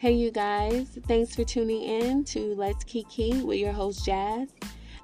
Hey, 0.00 0.12
you 0.12 0.30
guys, 0.30 0.96
thanks 1.08 1.34
for 1.34 1.42
tuning 1.42 1.82
in 1.82 2.22
to 2.26 2.54
Let's 2.54 2.84
Kiki 2.84 3.42
with 3.42 3.58
your 3.58 3.72
host 3.72 4.06
Jazz. 4.06 4.48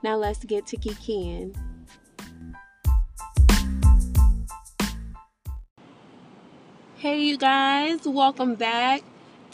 Now, 0.04 0.14
let's 0.14 0.44
get 0.44 0.68
to 0.68 0.76
Kikiing. 0.76 1.52
Hey, 6.94 7.24
you 7.24 7.36
guys, 7.36 8.06
welcome 8.06 8.54
back 8.54 9.02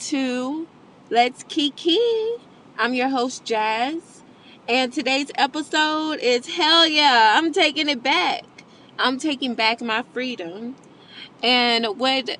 to 0.01 0.69
Let's 1.09 1.43
Kiki. 1.45 1.99
I'm 2.79 2.93
your 2.93 3.09
host 3.09 3.43
Jazz, 3.47 4.23
and 4.69 4.93
today's 4.93 5.31
episode 5.37 6.19
is 6.21 6.55
hell 6.55 6.87
yeah, 6.87 7.33
I'm 7.39 7.51
taking 7.51 7.89
it 7.89 8.03
back. 8.03 8.45
I'm 8.99 9.17
taking 9.17 9.55
back 9.55 9.81
my 9.81 10.05
freedom. 10.13 10.77
And 11.43 11.99
what 11.99 12.37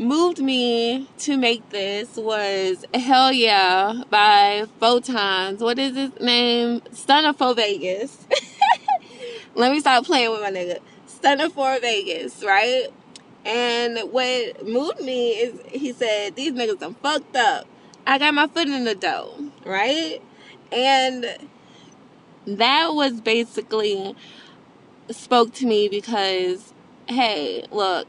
moved 0.00 0.38
me 0.38 1.06
to 1.18 1.36
make 1.36 1.68
this 1.68 2.16
was 2.16 2.86
Hell 2.94 3.32
Yeah 3.32 4.02
by 4.08 4.64
Photons. 4.80 5.60
What 5.60 5.78
is 5.78 5.94
his 5.94 6.18
name? 6.18 6.80
Stunna 6.92 7.36
4 7.36 7.54
Vegas. 7.54 8.26
Let 9.54 9.72
me 9.72 9.80
stop 9.80 10.06
playing 10.06 10.30
with 10.30 10.40
my 10.40 10.50
nigga. 10.50 10.78
Stunna 11.06 11.52
4 11.52 11.80
Vegas, 11.80 12.42
right? 12.42 12.86
And 13.44 13.98
what 14.10 14.66
moved 14.66 15.02
me 15.02 15.32
is 15.32 15.60
he 15.66 15.92
said, 15.92 16.34
These 16.34 16.52
niggas 16.52 16.82
are 16.82 16.94
fucked 17.02 17.36
up. 17.36 17.66
I 18.06 18.16
got 18.16 18.32
my 18.32 18.46
foot 18.46 18.68
in 18.68 18.84
the 18.84 18.94
dough, 18.94 19.50
right? 19.66 20.22
And 20.72 21.26
that 22.46 22.94
was 22.94 23.20
basically 23.20 24.16
spoke 25.10 25.52
to 25.54 25.66
me 25.66 25.88
because, 25.90 26.72
hey, 27.06 27.66
look, 27.70 28.06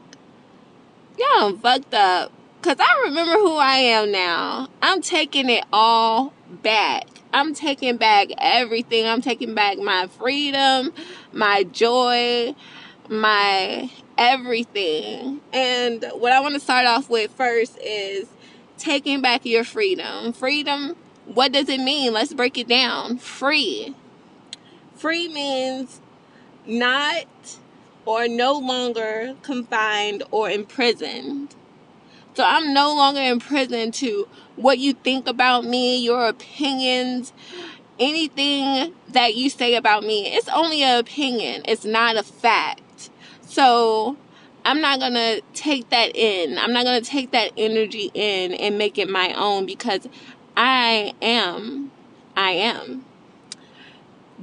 y'all 1.18 1.48
I'm 1.48 1.58
fucked 1.58 1.94
up. 1.94 2.32
Cause 2.62 2.76
I 2.78 3.02
remember 3.06 3.32
who 3.34 3.56
I 3.56 3.76
am 3.78 4.12
now. 4.12 4.68
I'm 4.80 5.02
taking 5.02 5.50
it 5.50 5.64
all 5.72 6.32
back. 6.62 7.06
I'm 7.32 7.54
taking 7.54 7.96
back 7.96 8.28
everything. 8.38 9.06
I'm 9.06 9.20
taking 9.20 9.54
back 9.54 9.78
my 9.78 10.06
freedom, 10.06 10.92
my 11.32 11.64
joy, 11.64 12.54
my 13.08 13.90
everything. 14.16 15.40
And 15.52 16.04
what 16.14 16.32
I 16.32 16.40
want 16.40 16.54
to 16.54 16.60
start 16.60 16.86
off 16.86 17.10
with 17.10 17.32
first 17.32 17.78
is 17.78 18.28
taking 18.78 19.20
back 19.22 19.44
your 19.44 19.64
freedom. 19.64 20.32
Freedom, 20.32 20.94
what 21.26 21.52
does 21.52 21.68
it 21.68 21.80
mean? 21.80 22.12
Let's 22.12 22.32
break 22.32 22.58
it 22.58 22.68
down. 22.68 23.18
Free. 23.18 23.94
Free 24.94 25.26
means 25.26 26.00
not 26.64 27.26
or 28.04 28.28
no 28.28 28.54
longer 28.54 29.34
confined 29.42 30.22
or 30.30 30.50
imprisoned. 30.50 31.54
So 32.34 32.44
I'm 32.44 32.72
no 32.72 32.94
longer 32.94 33.20
imprisoned 33.20 33.94
to 33.94 34.26
what 34.56 34.78
you 34.78 34.94
think 34.94 35.28
about 35.28 35.64
me, 35.64 36.02
your 36.02 36.26
opinions, 36.26 37.32
anything 37.98 38.94
that 39.08 39.34
you 39.36 39.50
say 39.50 39.74
about 39.74 40.02
me. 40.02 40.26
It's 40.34 40.48
only 40.48 40.82
an 40.82 40.98
opinion, 40.98 41.62
it's 41.66 41.84
not 41.84 42.16
a 42.16 42.22
fact. 42.22 43.10
So 43.42 44.16
I'm 44.64 44.80
not 44.80 44.98
going 44.98 45.14
to 45.14 45.42
take 45.54 45.90
that 45.90 46.16
in. 46.16 46.58
I'm 46.58 46.72
not 46.72 46.84
going 46.84 47.02
to 47.02 47.08
take 47.08 47.32
that 47.32 47.52
energy 47.56 48.10
in 48.14 48.54
and 48.54 48.78
make 48.78 48.96
it 48.96 49.08
my 49.08 49.34
own 49.34 49.66
because 49.66 50.08
I 50.56 51.14
am. 51.20 51.90
I 52.36 52.52
am. 52.52 53.04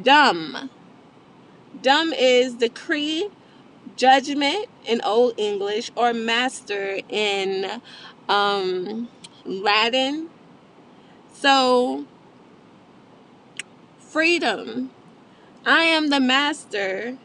Dumb. 0.02 0.70
Dumb 1.82 2.14
is 2.14 2.58
the 2.58 2.68
decree 2.68 3.30
judgment 4.00 4.66
in 4.86 5.02
Old 5.02 5.34
English 5.38 5.92
or 5.96 6.14
master 6.14 7.00
in 7.10 7.82
um, 8.30 9.10
Latin. 9.46 10.30
So, 11.34 12.06
freedom. 14.00 14.92
I 15.66 15.84
am 15.84 16.10
the 16.10 16.22
master 16.22 17.18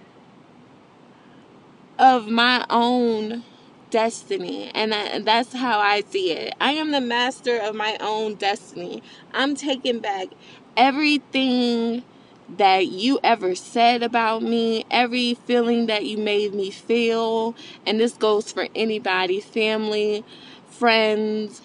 of 1.96 2.28
my 2.28 2.66
own 2.68 3.44
destiny. 3.90 4.72
And 4.74 4.92
that's 5.24 5.52
how 5.52 5.78
I 5.78 6.02
see 6.10 6.32
it. 6.32 6.54
I 6.60 6.72
am 6.72 6.90
the 6.90 7.00
master 7.00 7.56
of 7.56 7.76
my 7.76 7.96
own 8.00 8.34
destiny. 8.34 9.00
I'm 9.32 9.54
taking 9.54 10.00
back 10.00 10.28
everything 10.76 12.02
that 12.48 12.86
you 12.88 13.18
ever 13.24 13.54
said 13.54 14.02
about 14.02 14.42
me, 14.42 14.84
every 14.90 15.34
feeling 15.34 15.86
that 15.86 16.04
you 16.06 16.18
made 16.18 16.54
me 16.54 16.70
feel, 16.70 17.54
and 17.86 17.98
this 17.98 18.14
goes 18.14 18.52
for 18.52 18.68
anybody 18.74 19.40
family, 19.40 20.24
friends, 20.68 21.62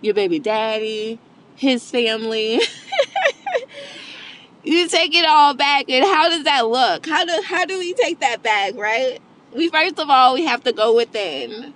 your 0.00 0.14
baby 0.14 0.38
daddy, 0.38 1.18
his 1.56 1.90
family. 1.90 2.60
you 4.64 4.88
take 4.88 5.14
it 5.14 5.26
all 5.26 5.54
back 5.54 5.84
and 5.88 6.04
how 6.04 6.28
does 6.28 6.44
that 6.44 6.66
look? 6.68 7.06
How 7.06 7.24
do 7.24 7.42
how 7.44 7.64
do 7.64 7.78
we 7.78 7.94
take 7.94 8.20
that 8.20 8.42
back, 8.42 8.74
right? 8.76 9.18
We 9.54 9.68
first 9.68 9.98
of 9.98 10.08
all 10.08 10.34
we 10.34 10.44
have 10.44 10.64
to 10.64 10.72
go 10.72 10.94
within. 10.94 11.74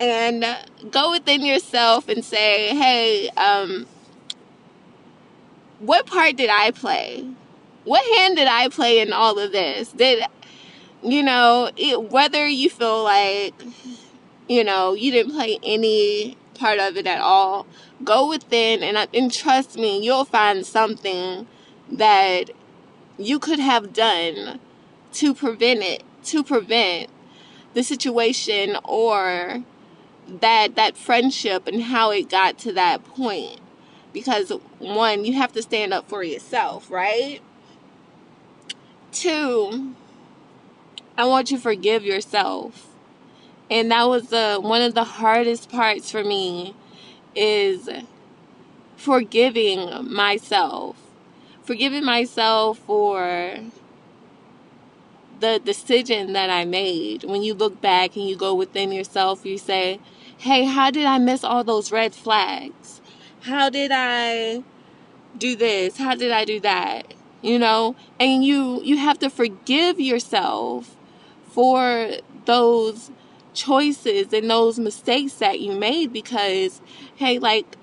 And 0.00 0.44
go 0.90 1.10
within 1.12 1.44
yourself 1.44 2.08
and 2.08 2.24
say, 2.24 2.76
"Hey, 2.76 3.28
um 3.36 3.86
what 5.80 6.06
part 6.06 6.36
did 6.36 6.50
I 6.50 6.70
play? 6.70 7.26
What 7.88 8.04
hand 8.18 8.36
did 8.36 8.46
I 8.46 8.68
play 8.68 9.00
in 9.00 9.14
all 9.14 9.38
of 9.38 9.50
this? 9.50 9.92
Did 9.92 10.22
you 11.02 11.22
know 11.22 11.70
it, 11.74 12.10
whether 12.10 12.46
you 12.46 12.68
feel 12.68 13.02
like 13.02 13.54
you 14.46 14.62
know 14.62 14.92
you 14.92 15.10
didn't 15.10 15.32
play 15.32 15.58
any 15.62 16.36
part 16.54 16.78
of 16.78 16.98
it 16.98 17.06
at 17.06 17.20
all? 17.20 17.66
Go 18.04 18.28
within 18.28 18.82
and 18.82 19.08
and 19.14 19.32
trust 19.32 19.76
me, 19.76 20.04
you'll 20.04 20.26
find 20.26 20.66
something 20.66 21.46
that 21.90 22.50
you 23.16 23.38
could 23.38 23.58
have 23.58 23.94
done 23.94 24.60
to 25.14 25.34
prevent 25.34 25.82
it, 25.82 26.02
to 26.24 26.44
prevent 26.44 27.08
the 27.72 27.82
situation 27.82 28.76
or 28.84 29.64
that 30.28 30.74
that 30.76 30.98
friendship 30.98 31.66
and 31.66 31.84
how 31.84 32.10
it 32.10 32.28
got 32.28 32.58
to 32.58 32.72
that 32.74 33.02
point 33.04 33.60
because 34.12 34.50
one 34.78 35.24
you 35.24 35.32
have 35.32 35.52
to 35.52 35.62
stand 35.62 35.94
up 35.94 36.06
for 36.06 36.22
yourself 36.22 36.90
right 36.90 37.40
Two, 39.18 39.96
I 41.16 41.24
want 41.24 41.50
you 41.50 41.56
to 41.56 41.62
forgive 41.64 42.04
yourself. 42.04 42.86
And 43.68 43.90
that 43.90 44.04
was 44.04 44.28
the 44.28 44.60
one 44.62 44.80
of 44.80 44.94
the 44.94 45.02
hardest 45.02 45.70
parts 45.70 46.08
for 46.08 46.22
me 46.22 46.76
is 47.34 47.90
forgiving 48.96 50.08
myself. 50.08 50.96
Forgiving 51.64 52.04
myself 52.04 52.78
for 52.78 53.58
the 55.40 55.60
decision 55.64 56.32
that 56.34 56.48
I 56.48 56.64
made. 56.64 57.24
When 57.24 57.42
you 57.42 57.54
look 57.54 57.80
back 57.80 58.14
and 58.14 58.28
you 58.28 58.36
go 58.36 58.54
within 58.54 58.92
yourself, 58.92 59.44
you 59.44 59.58
say, 59.58 59.98
Hey, 60.36 60.64
how 60.64 60.92
did 60.92 61.06
I 61.06 61.18
miss 61.18 61.42
all 61.42 61.64
those 61.64 61.90
red 61.90 62.14
flags? 62.14 63.00
How 63.40 63.68
did 63.68 63.90
I 63.92 64.62
do 65.36 65.56
this? 65.56 65.96
How 65.96 66.14
did 66.14 66.30
I 66.30 66.44
do 66.44 66.60
that? 66.60 67.14
You 67.42 67.58
know? 67.58 67.96
And 68.18 68.44
you 68.44 68.82
you 68.82 68.96
have 68.98 69.18
to 69.20 69.30
forgive 69.30 70.00
yourself 70.00 70.96
for 71.50 72.10
those 72.44 73.10
choices 73.54 74.32
and 74.32 74.48
those 74.48 74.78
mistakes 74.78 75.34
that 75.34 75.60
you 75.60 75.72
made 75.72 76.12
because 76.12 76.80
hey 77.16 77.38
like 77.38 77.76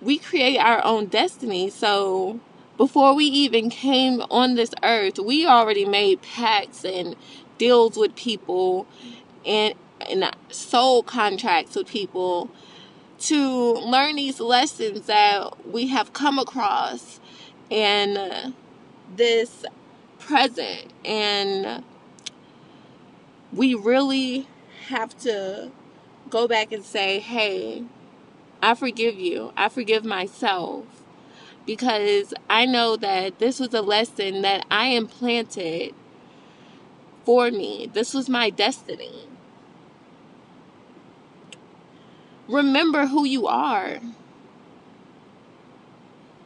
we 0.00 0.18
create 0.18 0.58
our 0.58 0.84
own 0.84 1.06
destiny. 1.06 1.70
So 1.70 2.40
before 2.76 3.14
we 3.14 3.24
even 3.26 3.70
came 3.70 4.22
on 4.30 4.54
this 4.54 4.72
earth 4.82 5.18
we 5.18 5.46
already 5.46 5.84
made 5.84 6.22
pacts 6.22 6.84
and 6.84 7.16
deals 7.58 7.96
with 7.96 8.14
people 8.16 8.86
and 9.44 9.74
and 10.00 10.30
soul 10.50 11.02
contracts 11.02 11.76
with 11.76 11.86
people 11.86 12.50
to 13.18 13.74
learn 13.74 14.16
these 14.16 14.40
lessons 14.40 15.06
that 15.06 15.66
we 15.66 15.86
have 15.88 16.12
come 16.12 16.38
across. 16.38 17.20
And 17.70 18.18
uh, 18.18 18.50
this 19.16 19.64
present 20.18 20.92
and 21.04 21.84
we 23.52 23.74
really 23.74 24.46
have 24.88 25.16
to 25.18 25.70
go 26.30 26.48
back 26.48 26.72
and 26.72 26.84
say, 26.84 27.20
hey, 27.20 27.84
I 28.62 28.74
forgive 28.74 29.18
you. 29.18 29.52
I 29.56 29.68
forgive 29.68 30.04
myself 30.04 30.84
because 31.66 32.34
I 32.48 32.66
know 32.66 32.96
that 32.96 33.38
this 33.38 33.60
was 33.60 33.72
a 33.74 33.82
lesson 33.82 34.42
that 34.42 34.66
I 34.70 34.88
implanted 34.88 35.94
for 37.24 37.50
me. 37.50 37.90
This 37.92 38.12
was 38.14 38.28
my 38.28 38.50
destiny. 38.50 39.28
Remember 42.48 43.06
who 43.06 43.24
you 43.24 43.46
are. 43.46 43.98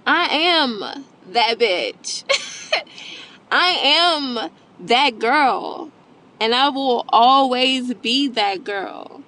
I 0.06 0.24
am 0.28 1.04
that 1.32 1.58
bitch. 1.58 2.24
I 3.50 3.68
am 3.68 4.50
that 4.80 5.18
girl. 5.18 5.90
And 6.40 6.54
I 6.54 6.68
will 6.68 7.04
always 7.08 7.94
be 7.94 8.28
that 8.28 8.64
girl. 8.64 9.22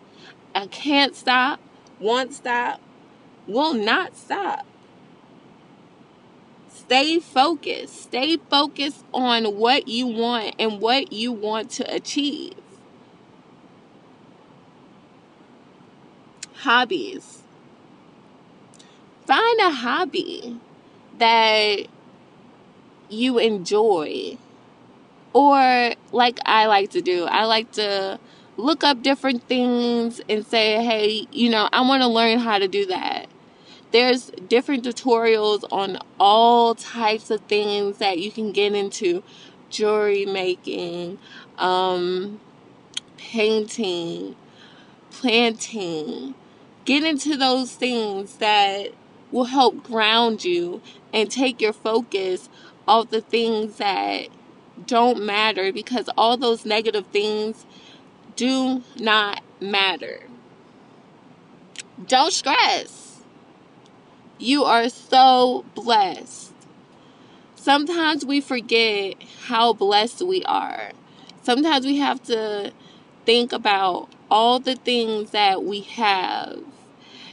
I 0.55 0.67
can't 0.67 1.14
stop. 1.14 1.61
won't 1.99 2.35
stop, 2.35 2.81
will 3.47 3.75
not 3.75 4.17
stop. 4.17 4.67
Stay 6.69 7.20
focused. 7.20 8.03
Stay 8.03 8.37
focused 8.37 9.05
on 9.14 9.56
what 9.56 9.87
you 9.87 10.06
want 10.06 10.56
and 10.58 10.81
what 10.81 11.12
you 11.12 11.31
want 11.31 11.70
to 11.70 11.94
achieve. 11.94 12.55
Hobbies. 16.55 17.43
Find 19.26 19.61
a 19.61 19.70
hobby 19.70 20.58
that 21.20 21.87
you 23.08 23.38
enjoy. 23.38 24.37
Or, 25.32 25.93
like 26.11 26.38
I 26.44 26.67
like 26.67 26.90
to 26.90 27.00
do, 27.00 27.25
I 27.26 27.44
like 27.44 27.70
to 27.72 28.19
look 28.56 28.82
up 28.82 29.02
different 29.02 29.44
things 29.44 30.20
and 30.28 30.44
say, 30.44 30.84
hey, 30.84 31.28
you 31.31 31.49
know, 31.49 31.69
I 31.72 31.82
want 31.82 32.02
to 32.02 32.08
learn 32.08 32.40
how 32.40 32.58
to 32.58 32.67
do 32.67 32.84
that. 32.87 33.26
There's 33.93 34.31
different 34.49 34.84
tutorials 34.84 35.64
on 35.70 35.99
all 36.19 36.75
types 36.75 37.31
of 37.31 37.40
things 37.43 37.99
that 37.99 38.19
you 38.19 38.32
can 38.32 38.52
get 38.52 38.75
into. 38.75 39.22
Jewelry 39.70 40.26
making 40.26 41.19
um, 41.58 42.40
painting 43.17 44.34
planting. 45.11 46.34
Get 46.84 47.05
into 47.05 47.37
those 47.37 47.72
things 47.75 48.37
that 48.37 48.88
will 49.31 49.44
help 49.44 49.82
ground 49.85 50.44
you 50.44 50.81
and 51.12 51.31
take 51.31 51.61
your 51.61 51.73
focus 51.73 52.49
off 52.87 53.11
the 53.11 53.21
things 53.21 53.77
that 53.77 54.29
don't 54.87 55.23
matter 55.23 55.73
because 55.73 56.09
all 56.17 56.37
those 56.37 56.65
negative 56.65 57.06
things 57.09 57.67
do 58.37 58.82
not 58.99 59.43
matter 59.61 60.21
don't 62.06 62.32
stress 62.32 63.00
you 64.41 64.65
are 64.65 64.88
so 64.88 65.67
blessed. 65.75 66.55
Sometimes 67.55 68.25
we 68.25 68.41
forget 68.41 69.23
how 69.44 69.75
blessed 69.75 70.23
we 70.23 70.43
are. 70.44 70.93
Sometimes 71.43 71.85
we 71.85 71.99
have 71.99 72.23
to 72.25 72.73
think 73.27 73.53
about 73.53 74.09
all 74.31 74.59
the 74.59 74.77
things 74.77 75.32
that 75.32 75.62
we 75.62 75.81
have 75.82 76.59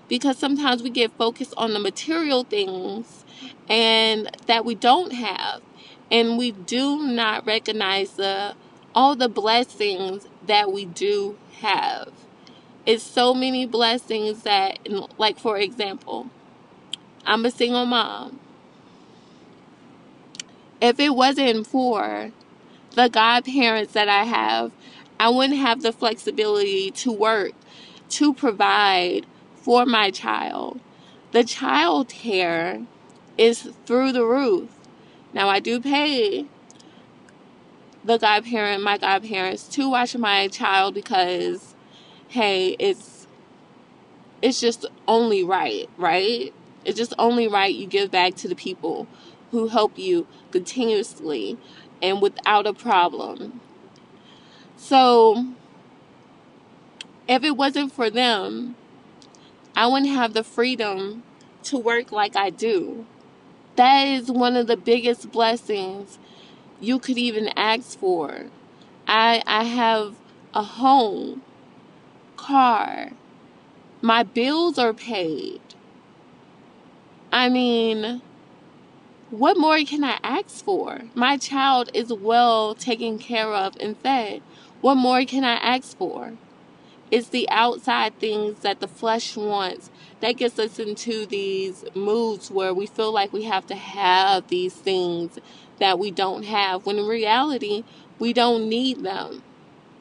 because 0.07 0.37
sometimes 0.37 0.83
we 0.83 0.89
get 0.89 1.11
focused 1.17 1.53
on 1.57 1.73
the 1.73 1.79
material 1.79 2.43
things 2.43 3.25
and 3.69 4.29
that 4.47 4.65
we 4.65 4.75
don't 4.75 5.13
have 5.13 5.61
and 6.11 6.37
we 6.37 6.51
do 6.51 7.03
not 7.03 7.45
recognize 7.45 8.11
the 8.13 8.55
all 8.95 9.15
the 9.15 9.29
blessings 9.29 10.27
that 10.45 10.71
we 10.71 10.85
do 10.85 11.37
have 11.59 12.09
it's 12.85 13.03
so 13.03 13.33
many 13.33 13.65
blessings 13.65 14.43
that 14.43 14.79
like 15.17 15.37
for 15.37 15.57
example 15.57 16.29
I'm 17.27 17.45
a 17.45 17.51
single 17.51 17.85
mom. 17.85 18.39
If 20.79 20.97
it 20.97 21.09
wasn't 21.09 21.67
for 21.67 22.31
the 22.91 23.09
godparents 23.09 23.91
that 23.91 24.07
I 24.07 24.23
have, 24.23 24.71
I 25.19 25.27
wouldn't 25.27 25.59
have 25.59 25.81
the 25.81 25.91
flexibility 25.91 26.89
to 26.91 27.11
work, 27.11 27.51
to 28.11 28.33
provide 28.33 29.25
for 29.67 29.85
my 29.85 30.09
child. 30.09 30.79
The 31.33 31.43
child 31.43 32.07
care 32.07 32.83
is 33.37 33.63
through 33.85 34.13
the 34.13 34.23
roof. 34.23 34.69
Now, 35.33 35.49
I 35.49 35.59
do 35.59 35.81
pay 35.81 36.45
the 38.01 38.17
godparent, 38.17 38.81
my 38.81 38.97
godparents, 38.97 39.67
to 39.75 39.89
watch 39.89 40.15
my 40.15 40.47
child 40.47 40.93
because, 40.93 41.75
hey, 42.29 42.77
it's 42.79 43.27
it's 44.41 44.61
just 44.61 44.85
only 45.05 45.43
right, 45.43 45.89
right? 45.97 46.53
It's 46.85 46.97
just 46.97 47.13
only 47.19 47.49
right 47.49 47.75
you 47.75 47.87
give 47.87 48.09
back 48.09 48.35
to 48.35 48.47
the 48.47 48.55
people 48.55 49.05
who 49.51 49.67
help 49.67 49.99
you 49.99 50.27
continuously 50.51 51.57
and 52.01 52.21
without 52.21 52.65
a 52.65 52.73
problem. 52.73 53.59
So, 54.77 55.47
if 57.27 57.43
it 57.43 57.57
wasn't 57.57 57.91
for 57.91 58.09
them, 58.09 58.77
I 59.77 59.85
wouldn't 59.85 60.11
have 60.11 60.33
the 60.33 60.43
freedom 60.43 61.21
to 61.65 61.77
work 61.77 62.11
like 62.11 62.35
I 62.35 62.49
do. 62.49 63.05
That 63.75 64.07
is 64.07 64.31
one 64.31 64.55
of 64.55 64.65
the 64.65 64.75
biggest 64.75 65.31
blessings 65.31 66.17
you 66.81 66.97
could 66.97 67.19
even 67.19 67.49
ask 67.49 67.99
for. 67.99 68.47
I 69.07 69.43
I 69.45 69.65
have 69.65 70.15
a 70.55 70.63
home, 70.63 71.43
car. 72.37 73.11
My 74.01 74.23
bills 74.23 74.79
are 74.79 74.95
paid. 74.95 75.61
I 77.31 77.47
mean, 77.47 78.23
what 79.29 79.59
more 79.59 79.83
can 79.83 80.03
I 80.03 80.17
ask 80.23 80.65
for? 80.65 81.01
My 81.13 81.37
child 81.37 81.91
is 81.93 82.11
well 82.11 82.73
taken 82.73 83.19
care 83.19 83.53
of 83.53 83.77
and 83.79 83.95
fed. 83.95 84.41
What 84.81 84.95
more 84.95 85.23
can 85.23 85.43
I 85.43 85.57
ask 85.57 85.95
for? 85.95 86.33
It's 87.09 87.29
the 87.29 87.49
outside 87.49 88.19
things 88.19 88.59
that 88.61 88.81
the 88.81 88.87
flesh 88.87 89.37
wants 89.37 89.89
that 90.19 90.33
gets 90.33 90.59
us 90.59 90.77
into 90.77 91.25
these 91.25 91.85
moods 91.95 92.51
where 92.51 92.73
we 92.73 92.85
feel 92.85 93.13
like 93.13 93.31
we 93.31 93.43
have 93.43 93.65
to 93.67 93.75
have 93.75 94.47
these 94.49 94.73
things 94.73 95.39
that 95.79 95.99
we 95.99 96.11
don't 96.11 96.43
have, 96.43 96.85
when 96.85 96.97
in 96.97 97.05
reality, 97.05 97.83
we 98.19 98.33
don't 98.33 98.67
need 98.67 99.03
them. 99.03 99.43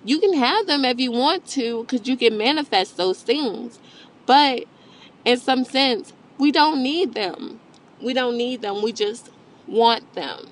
You 0.04 0.20
can 0.20 0.34
have 0.34 0.66
them 0.66 0.84
if 0.84 0.98
you 0.98 1.12
want 1.12 1.46
to 1.48 1.84
because 1.84 2.08
you 2.08 2.16
can 2.16 2.36
manifest 2.38 2.96
those 2.96 3.22
things. 3.22 3.78
But 4.24 4.64
in 5.24 5.38
some 5.38 5.64
sense, 5.64 6.12
we 6.38 6.50
don't 6.50 6.82
need 6.82 7.14
them. 7.14 7.60
We 8.00 8.14
don't 8.14 8.36
need 8.36 8.62
them. 8.62 8.82
We 8.82 8.92
just 8.92 9.30
want 9.66 10.14
them. 10.14 10.48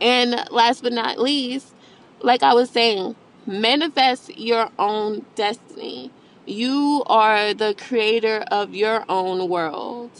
And 0.00 0.46
last 0.50 0.82
but 0.82 0.92
not 0.92 1.18
least, 1.18 1.74
like 2.20 2.42
I 2.42 2.54
was 2.54 2.70
saying, 2.70 3.16
manifest 3.46 4.36
your 4.36 4.70
own 4.78 5.24
destiny. 5.34 6.10
You 6.46 7.02
are 7.06 7.54
the 7.54 7.74
creator 7.74 8.44
of 8.50 8.74
your 8.74 9.04
own 9.08 9.48
world. 9.48 10.10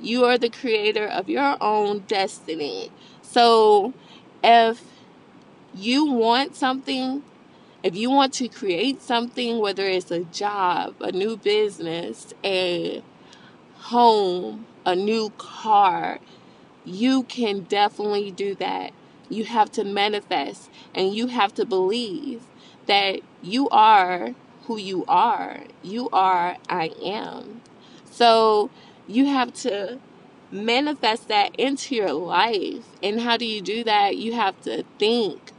You 0.00 0.24
are 0.24 0.38
the 0.38 0.50
creator 0.50 1.06
of 1.06 1.28
your 1.28 1.56
own 1.60 2.00
destiny. 2.06 2.90
So 3.22 3.92
if 4.42 4.82
you 5.74 6.04
want 6.06 6.54
something, 6.56 7.22
if 7.82 7.96
you 7.96 8.10
want 8.10 8.34
to 8.34 8.48
create 8.48 9.02
something, 9.02 9.58
whether 9.58 9.84
it's 9.84 10.10
a 10.10 10.24
job, 10.24 10.94
a 11.00 11.12
new 11.12 11.36
business, 11.36 12.34
a 12.44 13.02
home, 13.76 14.66
a 14.84 14.94
new 14.94 15.30
car, 15.38 16.18
you 16.84 17.24
can 17.24 17.60
definitely 17.60 18.30
do 18.30 18.54
that. 18.56 18.92
You 19.28 19.44
have 19.44 19.72
to 19.72 19.84
manifest 19.84 20.70
and 20.94 21.14
you 21.14 21.28
have 21.28 21.52
to 21.54 21.64
believe 21.64 22.42
that 22.86 23.20
you 23.42 23.68
are 23.70 24.34
who 24.64 24.78
you 24.78 25.04
are. 25.06 25.60
You 25.82 26.08
are 26.12 26.56
I 26.68 26.90
am. 27.02 27.62
So 28.10 28.70
you 29.06 29.26
have 29.26 29.52
to 29.54 29.98
manifest 30.50 31.28
that 31.28 31.54
into 31.56 31.94
your 31.94 32.12
life. 32.12 32.84
And 33.02 33.20
how 33.20 33.36
do 33.36 33.44
you 33.44 33.60
do 33.60 33.84
that? 33.84 34.16
You 34.16 34.32
have 34.32 34.60
to 34.62 34.84
think 34.98 35.52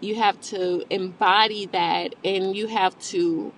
you 0.00 0.16
have 0.16 0.40
to 0.40 0.84
embody 0.90 1.66
that 1.66 2.14
and 2.24 2.56
you 2.56 2.66
have 2.66 2.98
to 3.00 3.52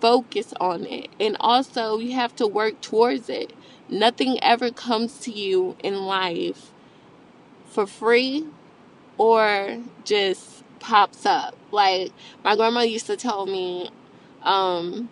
focus 0.00 0.54
on 0.60 0.84
it. 0.86 1.08
And 1.20 1.36
also, 1.40 1.98
you 1.98 2.12
have 2.12 2.34
to 2.36 2.46
work 2.46 2.80
towards 2.80 3.28
it. 3.28 3.52
Nothing 3.88 4.42
ever 4.42 4.70
comes 4.70 5.18
to 5.20 5.30
you 5.30 5.76
in 5.82 6.06
life 6.06 6.70
for 7.66 7.86
free 7.86 8.46
or 9.18 9.82
just 10.04 10.63
pops 10.84 11.24
up. 11.24 11.56
Like 11.72 12.12
my 12.44 12.56
grandma 12.56 12.80
used 12.82 13.06
to 13.06 13.16
tell 13.16 13.46
me, 13.46 13.90
um, 14.42 15.08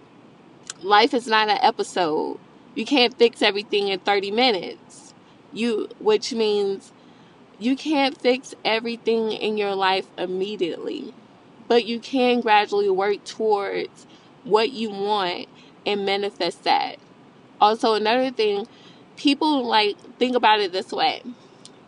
life 0.82 1.14
is 1.14 1.26
not 1.26 1.48
an 1.48 1.58
episode. 1.62 2.38
You 2.74 2.84
can't 2.84 3.16
fix 3.18 3.42
everything 3.42 3.88
in 3.88 3.98
30 4.00 4.30
minutes. 4.30 5.14
You 5.52 5.88
which 5.98 6.32
means 6.34 6.92
you 7.58 7.76
can't 7.76 8.20
fix 8.20 8.54
everything 8.64 9.32
in 9.32 9.56
your 9.56 9.74
life 9.74 10.06
immediately, 10.18 11.14
but 11.68 11.86
you 11.86 12.00
can 12.00 12.40
gradually 12.40 12.90
work 12.90 13.24
towards 13.24 14.06
what 14.44 14.72
you 14.72 14.90
want 14.90 15.46
and 15.86 16.04
manifest 16.04 16.64
that. 16.64 16.96
Also, 17.60 17.94
another 17.94 18.30
thing, 18.30 18.66
people 19.16 19.64
like 19.66 19.96
think 20.18 20.36
about 20.36 20.60
it 20.60 20.72
this 20.72 20.92
way. 20.92 21.22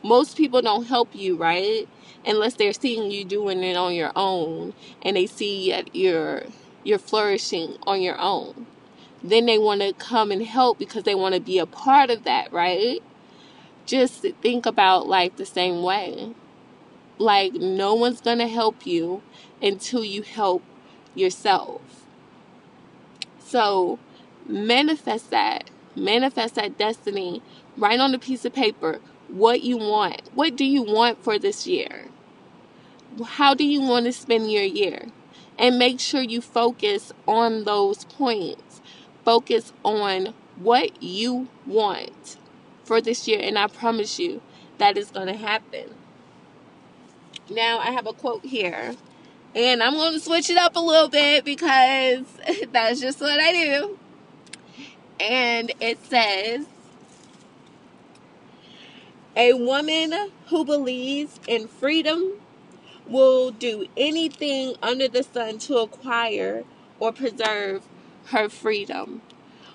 Most 0.03 0.37
people 0.37 0.63
don't 0.63 0.87
help 0.87 1.09
you, 1.15 1.37
right? 1.37 1.89
Unless 2.27 2.55
they're 2.55 2.73
seeing 2.73 3.11
you 3.11 3.25
doing 3.25 3.63
it 3.63 3.77
on 3.77 3.95
your 3.95 4.13
own 4.17 4.73
and 5.03 5.17
they 5.17 5.27
see 5.27 5.71
that 5.71 5.95
you're 5.95 6.45
you're 6.83 6.99
flourishing 6.99 7.77
on 7.87 8.03
your 8.03 8.19
own. 8.19 8.67
Then 9.23 9.47
they 9.47 9.59
want 9.59 9.81
to 9.81 9.95
come 9.95 10.31
and 10.31 10.43
help 10.43 10.79
because 10.79 11.05
they 11.05 11.15
want 11.15 11.35
to 11.35 11.41
be 11.41 11.59
a 11.59 11.67
part 11.67 12.11
of 12.11 12.25
that, 12.25 12.53
right? 12.53 13.01
just 13.87 14.23
think 14.43 14.67
about 14.67 15.07
life 15.07 15.37
the 15.37 15.47
same 15.47 15.83
way. 15.83 16.35
Like, 17.19 17.55
no 17.55 17.95
one's 17.95 18.21
going 18.21 18.39
to 18.39 18.49
help 18.49 18.87
you 18.87 19.23
until 19.63 20.05
you 20.05 20.23
help 20.23 20.63
yourself. 21.15 22.07
So 23.39 23.99
manifest 24.47 25.31
that. 25.31 25.71
Manifest 25.95 26.57
that 26.57 26.77
destiny. 26.77 27.43
Write 27.77 28.01
on 28.01 28.15
a 28.15 28.19
piece 28.19 28.45
of 28.45 28.53
paper 28.53 29.01
what 29.29 29.63
you 29.63 29.77
want. 29.77 30.23
What 30.35 30.57
do 30.57 30.65
you 30.65 30.83
want 30.83 31.23
for 31.23 31.39
this 31.39 31.67
year? 31.67 32.07
How 33.23 33.55
do 33.55 33.65
you 33.65 33.81
want 33.81 34.07
to 34.07 34.13
spend 34.13 34.51
your 34.51 34.65
year? 34.65 35.07
And 35.57 35.79
make 35.79 36.01
sure 36.01 36.21
you 36.21 36.41
focus 36.41 37.13
on 37.29 37.65
those 37.65 38.05
points. 38.07 38.81
Focus 39.25 39.73
on 39.85 40.35
what 40.57 41.01
you 41.03 41.49
want 41.65 42.37
for 42.85 43.01
this 43.01 43.29
year. 43.29 43.39
And 43.41 43.57
I 43.59 43.69
promise 43.69 44.19
you 44.19 44.43
that 44.79 44.99
is 44.99 45.11
going 45.11 45.29
to 45.29 45.37
happen. 45.37 45.95
Now, 47.49 47.79
I 47.79 47.93
have 47.93 48.07
a 48.07 48.13
quote 48.13 48.45
here. 48.45 48.95
And 49.55 49.83
I'm 49.83 49.95
going 49.95 50.15
to 50.15 50.21
switch 50.21 50.51
it 50.51 50.57
up 50.57 50.75
a 50.75 50.81
little 50.81 51.09
bit 51.09 51.45
because 51.45 52.25
that's 52.73 53.01
just 53.01 53.21
what 53.21 53.39
I 53.39 53.53
do. 53.53 53.99
And 55.21 55.73
it 55.79 56.05
says, 56.07 56.67
A 59.37 59.53
woman 59.53 60.33
who 60.49 60.65
believes 60.65 61.39
in 61.47 61.69
freedom 61.69 62.33
will 63.09 63.51
do 63.51 63.87
anything 63.97 64.75
under 64.83 65.09
the 65.09 65.23
sun 65.23 65.59
to 65.59 65.79
acquire 65.79 66.65
or 66.99 67.13
preserve 67.13 67.83
her 68.27 68.49
freedom. 68.49 69.23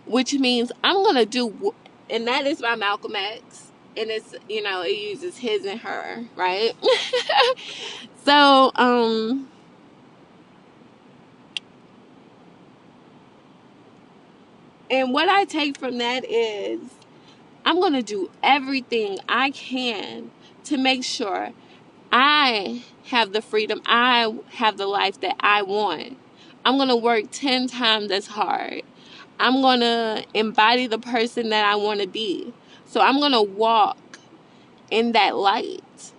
Which 0.06 0.34
means 0.34 0.72
I'm 0.84 0.96
going 1.04 1.16
to 1.16 1.26
do, 1.26 1.74
and 2.10 2.28
that 2.28 2.48
is 2.48 2.62
by 2.62 2.76
Malcolm 2.76 3.16
X. 3.16 3.72
And 3.96 4.10
it's, 4.10 4.34
you 4.48 4.62
know, 4.62 4.82
it 4.82 4.98
uses 4.98 5.38
his 5.38 5.66
and 5.66 5.80
her, 5.82 6.24
right? 6.36 6.72
so, 8.24 8.72
um, 8.76 9.50
And 14.92 15.14
what 15.14 15.30
I 15.30 15.46
take 15.46 15.78
from 15.78 16.00
that 16.00 16.26
is 16.26 16.80
I'm 17.64 17.80
going 17.80 17.94
to 17.94 18.02
do 18.02 18.32
everything 18.42 19.20
I 19.28 19.52
can 19.52 20.32
to 20.66 20.78
make 20.78 21.04
sure 21.04 21.52
I 22.12 22.84
have 23.06 23.34
the 23.34 23.42
freedom, 23.42 23.82
I 23.86 24.34
have 24.52 24.78
the 24.78 24.88
life 24.88 25.20
that 25.22 25.36
I 25.40 25.62
want. 25.62 26.18
I'm 26.66 26.78
going 26.78 26.90
to 26.90 26.96
work 26.96 27.26
10 27.32 27.68
times 27.68 28.12
as 28.12 28.28
hard. 28.28 28.82
I'm 29.40 29.62
going 29.62 29.80
to 29.80 30.26
embody 30.34 30.88
the 30.88 31.00
person 31.00 31.50
that 31.50 31.66
I 31.66 31.76
want 31.76 32.02
to 32.02 32.08
be. 32.08 32.54
So 32.86 33.02
I'm 33.02 33.20
going 33.20 33.32
to 33.32 33.42
walk 33.42 34.20
in 34.92 35.14
that 35.14 35.36
light. 35.36 36.14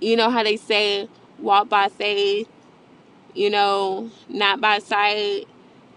You 0.00 0.16
know 0.16 0.30
how 0.30 0.42
they 0.42 0.56
say, 0.56 1.08
walk 1.38 1.68
by 1.68 1.88
faith, 1.88 2.48
you 3.34 3.50
know, 3.50 4.10
not 4.28 4.60
by 4.60 4.78
sight. 4.78 5.46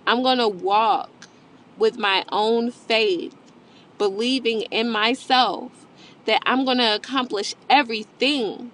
I'm 0.08 0.24
going 0.24 0.40
to 0.40 0.48
walk 0.48 1.10
with 1.78 1.98
my 1.98 2.26
own 2.30 2.72
faith, 2.72 3.36
believing 3.98 4.62
in 4.64 4.90
myself 4.90 5.86
that 6.26 6.42
I'm 6.46 6.66
going 6.66 6.78
to 6.78 6.96
accomplish 6.96 7.56
everything, 7.70 8.72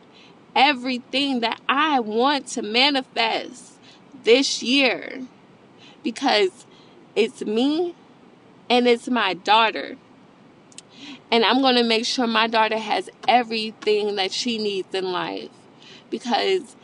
everything 0.59 1.39
that 1.39 1.57
I 1.69 2.01
want 2.01 2.45
to 2.47 2.61
manifest 2.61 3.79
this 4.25 4.61
year 4.61 5.21
because 6.03 6.65
it's 7.15 7.45
me 7.45 7.95
and 8.69 8.85
it's 8.85 9.07
my 9.07 9.33
daughter. 9.33 9.95
And 11.31 11.45
I'm 11.45 11.61
going 11.61 11.75
to 11.75 11.83
make 11.83 12.05
sure 12.05 12.27
my 12.27 12.47
daughter 12.47 12.77
has 12.77 13.09
everything 13.25 14.17
that 14.17 14.33
she 14.33 14.57
needs 14.57 14.93
in 14.93 15.13
life 15.13 15.49
because 16.09 16.75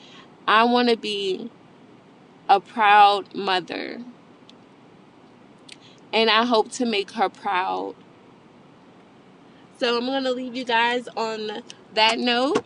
I 0.48 0.63
want 0.63 0.88
to 0.88 0.96
be 0.96 1.51
a 2.48 2.62
proud 2.62 3.36
mother 3.36 4.00
and 6.13 6.29
I 6.29 6.46
hope 6.46 6.72
to 6.74 6.86
make 6.86 7.12
her 7.12 7.27
proud. 7.27 7.96
So 9.79 9.98
I'm 9.98 10.05
going 10.05 10.24
to 10.24 10.32
leave 10.32 10.55
you 10.55 10.63
guys 10.63 11.10
on 11.17 11.62
that 11.94 12.20
note. 12.20 12.63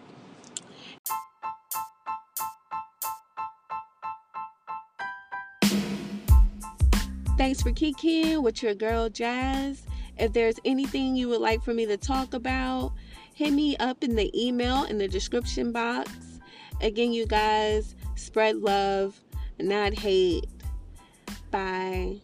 Thanks 7.40 7.62
for 7.62 7.72
kicking 7.72 8.44
with 8.44 8.62
your 8.62 8.76
girl 8.76 9.08
Jazz. 9.08 9.84
If 10.18 10.34
there's 10.34 10.60
anything 10.66 11.16
you 11.16 11.30
would 11.30 11.40
like 11.40 11.64
for 11.64 11.74
me 11.74 11.86
to 11.86 11.96
talk 11.96 12.34
about, 12.34 12.92
hit 13.34 13.54
me 13.54 13.78
up 13.78 14.04
in 14.04 14.18
the 14.18 14.30
email 14.38 14.84
in 14.84 14.98
the 14.98 15.08
description 15.08 15.72
box. 15.72 16.12
Again, 16.82 17.14
you 17.14 17.26
guys, 17.26 17.96
spread 18.16 18.58
love, 18.58 19.18
not 19.58 19.94
hate. 19.94 20.50
Bye. 21.50 22.18